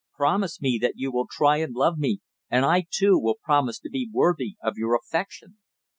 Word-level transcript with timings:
"Promise 0.17 0.61
me 0.63 0.79
that 0.81 0.93
you 0.95 1.11
will 1.11 1.27
try 1.29 1.57
and 1.57 1.75
love 1.75 1.99
me, 1.99 2.21
and 2.49 2.65
I, 2.65 2.85
too, 2.89 3.19
will 3.19 3.37
promise 3.39 3.77
to 3.81 3.89
be 3.91 4.09
worthy 4.11 4.55
of 4.59 4.75
your 4.75 4.95
affection." 4.95 5.59